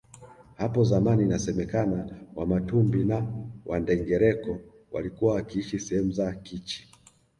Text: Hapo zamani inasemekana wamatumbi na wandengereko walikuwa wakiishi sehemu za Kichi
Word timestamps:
Hapo 0.57 0.83
zamani 0.83 1.23
inasemekana 1.23 2.15
wamatumbi 2.35 3.05
na 3.05 3.27
wandengereko 3.65 4.59
walikuwa 4.91 5.33
wakiishi 5.35 5.79
sehemu 5.79 6.11
za 6.11 6.33
Kichi 6.35 6.87